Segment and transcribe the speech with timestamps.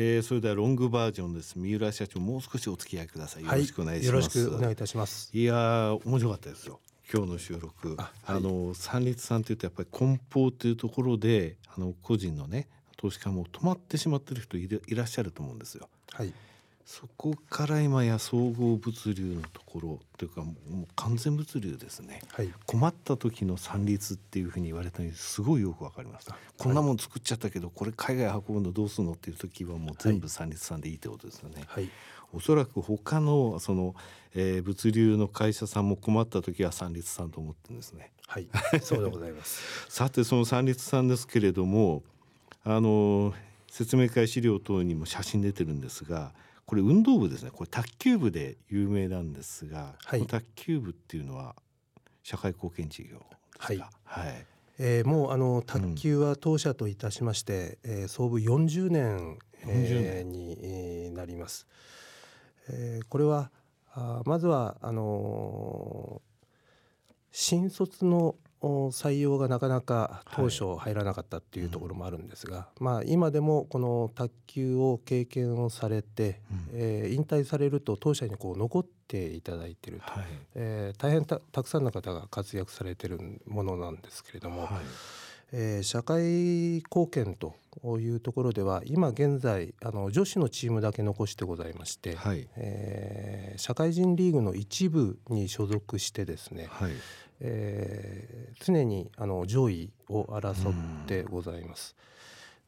[0.00, 1.58] えー、それではロングバージョンです。
[1.58, 3.44] 三浦社長もう少しお付き合いください。
[3.44, 5.28] よろしくお願いします、よろしくお願いいたします。
[5.36, 6.78] いや面白かったですよ。
[7.12, 7.96] 今日の収録。
[7.98, 15.88] あ、はい、あの三立さんというとやっぱり梱包というところであの個人のね投資家も止まってしまってる人いらっしゃると思うんですよ。
[16.12, 16.32] はい
[16.88, 20.54] そこから今や総合物流のところというかもう
[20.96, 31.90] 完全物流ですね、はい、困った時の三立っていうふうに言われたのにすごいよくわかりました、こんなもん作っちゃったけどこれ海外運ぶのどうするのっていう時はもう全部三立さんでいいってことですよね、はい、
[32.32, 33.94] おそらく他のその、
[34.34, 38.12] えー、物流の会社さんも困った時は三立さんと思ってるんですね。
[38.26, 38.48] はい。
[38.80, 39.62] そうでございます。
[39.92, 42.02] さてその三立さんですけれども
[42.64, 43.34] あの
[43.70, 46.32] 説明会資料等にも写真出てるんですが
[46.68, 47.50] これ運動部ですね。
[47.50, 51.56] これ卓球部で有名なんですが、はい、卓球部っていうのは
[52.22, 54.46] 社会貢献事業ですか、はい、はい、
[54.78, 61.66] えー、もうあの卓球は当社といたしまして、うん、えー、創部40年えー、になります。
[62.68, 63.50] えー、これは
[63.94, 66.44] あまずはあのー、
[67.32, 84.70] 新卒の採用がなかなか当初入らなかったっていうところもあるんですが、はいまあ、今でもこの卓球を経験をされて、うん、えー、引退されると当社にこう残っていただいてると、はい、えー、大変たくさんの方が活躍されてるものなんですけれども、はい、
[85.52, 87.54] えー、社会貢献と
[87.98, 96.92] いうところでは今現在あの女子のチームだけ残してございまして、はい、えー、社会人リーグの一部に所属してですね、はい、
[97.40, 101.96] えー、常にあの上位を争ってございます。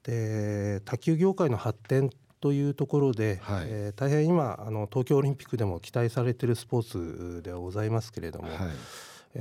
[0.02, 8.56] で卓球業界の発展というところで、はい、えー、大変今あの東京オリンピックでも期待されているスポーツではございますけれども、はい、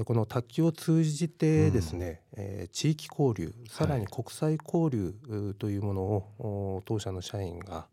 [0.06, 7.88] この卓球を通じてですね、うん、えー、地域交流さらに国際交流というものを、当社の社員が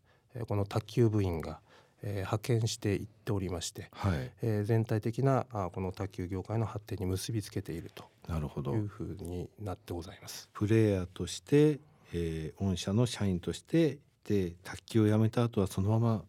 [0.47, 1.59] この卓球部員が
[2.03, 8.05] えー、派遣していっておりまして、はい、えー、全体的なあこの卓球業界の発展に結びつけていると。
[8.75, 10.49] いうふうになってございます。
[10.53, 11.79] プレイヤーとして、
[12.13, 16.23] えー、御社の社員としてで卓球をやめた後はそのまま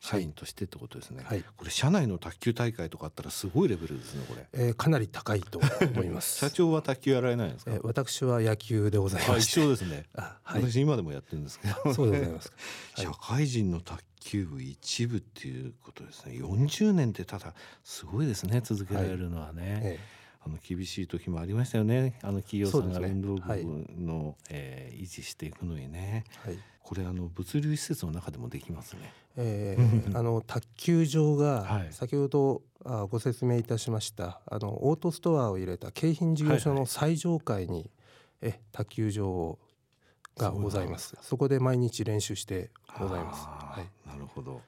[0.00, 6.38] 社員としてってことですね、はい、これ社内の卓球大会とかあったらすごいレベルですねこれ、えー、かなり高いと思います。
[6.46, 10.04] 社長は卓球やられないんですか、えー、私は野球でございます一緒ですね。
[10.14, 11.94] はい、私今でもやってるんですけど。
[11.94, 12.52] そうでございます、
[12.94, 16.34] はい、社会人の卓球部一部っていうことですね。
[16.34, 19.82] 40年ってただすごいですね続けられるのはね、はい。
[19.84, 22.18] ええあの厳しい時もありましたよね。
[22.22, 29.12] あの企業さんが運動部の、ねはい、えー、維持していくのにね、はい、これあの物流施設の中でもできますね。
[29.36, 37.90] えー、 あの卓球場が先ほどあご説明いたしましたあのオートストアを入れた京浜事業所の最上階に、
[38.40, 39.58] え卓球場
[40.36, 41.16] がございます。
[41.22, 43.42] そこで毎日練習してございます。
[43.46, 44.62] はい、なるほど。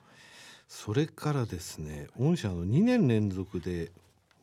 [0.66, 3.92] それからですね、御社の2年連続で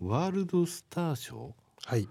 [0.08, 1.56] ワールドスター賞。
[1.86, 2.08] はい。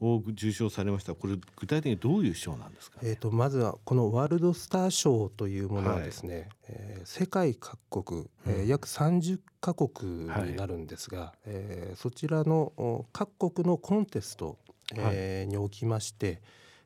[0.00, 1.14] を受賞されました。
[1.14, 14.58] これ具体的にどういう賞なんですか、ね、えーと、まずはこのワールドスター賞というものはですね、はい、えー、世界各国、えー、約30カ国になるんですが、はい、えー、そちらの各国のコンテスト、
[14.94, 16.42] えー、におきまして、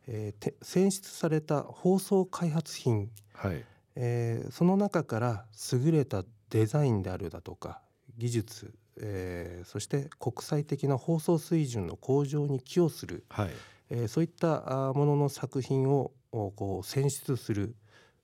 [0.07, 3.65] えー、選出された放送開発品、はい。
[3.97, 7.81] えー、その中から優れたデザインであるだとか
[8.19, 8.73] 技術
[9.03, 13.51] えー、そして国際的な放送水準の向上に寄与する、はい。
[13.91, 17.75] えー、そういったものの作品をこう選出する、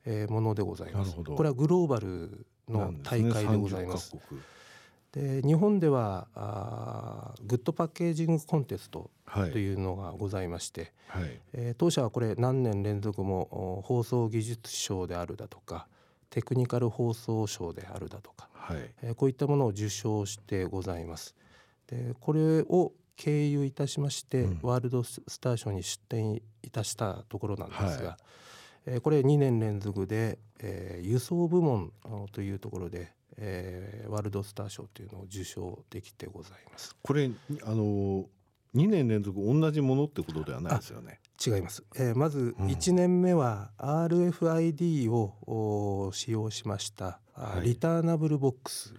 [0.04, 1.14] えー、ものでございます。
[1.16, 4.16] これはグローバルの大会でございます。
[5.12, 15.88] で日本ではあグッドパッケージングコンテストというのがございまして、はい、えー、当社はこれ何年連続も放送技術賞であるだとか
[16.28, 18.55] テクニカル放送賞であるだとか、はい
[19.02, 21.34] えー、こういったものを受賞してございます。
[21.86, 28.16] でこれを経由いたしまして、うん、ワールドスター賞に出展いたしたところなんですが、はい、
[28.86, 31.92] えー、これ2年連続で、えー、輸送部門
[32.32, 36.94] というところで、えー、ワールドスター賞というのを受賞できてございます。
[37.02, 37.30] これ
[37.62, 38.26] あの
[38.74, 41.20] 2年連続同じものってことではないですよね。
[41.44, 47.25] 違います、えー、まず1年目は RFID を使用しました、はい、
[47.62, 48.94] リターナブルボックス。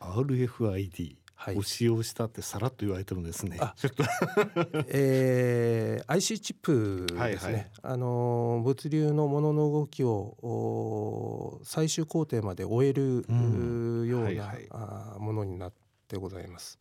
[0.00, 3.60] RFID はい、を使用したってさらっと言われてもですね。
[3.76, 4.04] ちょっと。
[4.88, 7.18] えー、IC チップですね。
[7.18, 15.72] はいはい、あの物流のものの動きを最終工程まで終える、うん、ような、はいはい、あものになっ
[16.08, 16.80] てございます。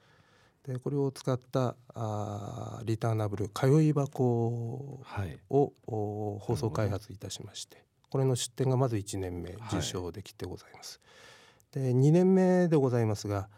[0.63, 11.01] でこれを使ったあリターナブル通い箱を、はい、放送開発いたしましてこれの出展がまず1年目受賞できてございます。
[11.73, 13.49] はい、で2年目でございますが、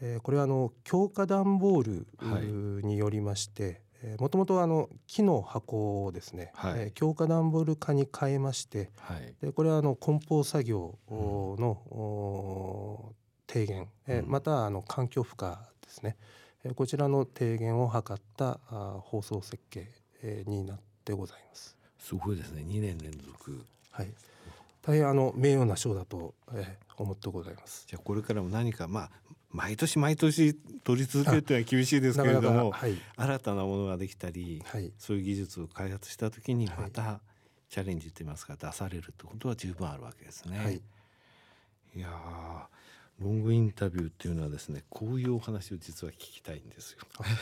[0.00, 3.82] えー、これはあの強化段ボールによりまして、
[4.18, 13.14] もともとあの木の箱をですね、はい、えー、強化段ボール化に変えまして、はい、でこれはあの梱包作業の、うん、
[13.46, 15.56] 低減、えー、またあの環境負荷で
[15.88, 16.16] すね、
[16.64, 19.88] えー、こちらの低減を図ったあ放送設計、
[20.22, 21.76] えー、になってございます。
[22.02, 22.64] すごいですね。
[22.66, 23.64] 2年連続。
[23.92, 24.08] はい。
[24.82, 27.86] 大変あの名誉な賞だと、えー、思ってございます。
[27.86, 29.10] じゃあこれからも何かまあ
[29.50, 37.20] 毎年毎年取り続けるというのは厳しいですけれども、はい、新たなものができたり、はい、そういう技術を開発した時にまた
[37.68, 40.58] チャレンジといいますか出されるってことは十分あるわけですね。
[40.58, 40.80] はい、
[41.94, 42.08] いや
[43.20, 46.98] ロングインタビューっていうのはですねこういうお話を実は聞きたいんですよ。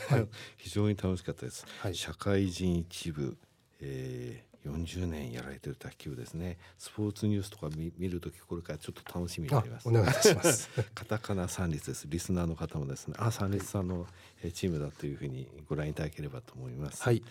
[0.09, 0.29] はい、
[0.59, 1.65] 非常に楽しかったです。
[1.93, 3.39] 社会人一部、
[3.81, 6.59] えー40年やられてる卓球ですね。
[6.79, 9.89] スポーツニュースとか見見るときこれからちょっと楽しみになります。
[9.89, 10.69] お願いします。
[10.95, 12.07] カタカナ三律です。
[12.09, 13.15] リスナーの方もですね。
[13.19, 14.07] あ三律さんの
[14.53, 17.03] チームだというふうにご覧いただければと思います。
[17.03, 17.23] はい。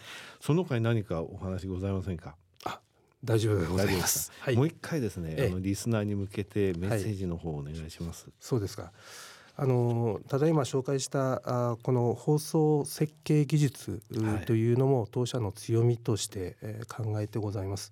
[0.41, 2.35] その他に何かお話ございませんか？
[2.65, 2.81] あ
[3.23, 8.91] 大丈夫でございます、はい、もう一回ですね、あのリスナーに向けてメッセージの方をお願いします、はい、そうですか
[9.61, 14.01] あのただいま紹介したあこの放送設計技術
[14.45, 17.91] というのも当社の強みとして、えー、考えてございます。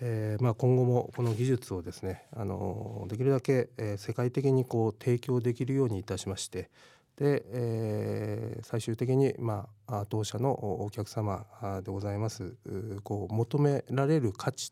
[0.00, 6.70] えーまあ、今後もこの技術をですねあのできるだけ、えー、世界的にこう提供できるようにいたしまして
[7.16, 10.50] で、えー、最終的に、まあ、当社の
[10.82, 11.46] お客様
[11.82, 12.56] でございます
[13.04, 14.70] こう求められる価値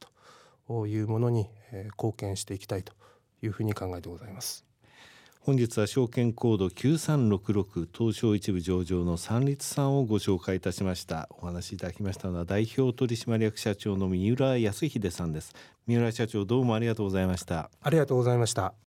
[0.68, 2.92] というものに、えー、貢献していきたいと
[3.40, 4.73] いうふうに考えてございます。
[5.44, 11.28] 本日は証券コード9366東証一部上場の三立さんをご紹介いたしました。
[11.38, 15.54] お話しいただきましたのは代表取締役社長の三浦康秀さんです。
[15.86, 17.70] 三浦社長どうもありがとうございました。
[17.82, 18.74] ありがとうございました。